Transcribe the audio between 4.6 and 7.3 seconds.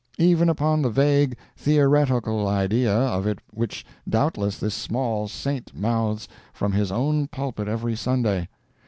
small saint mouths from his own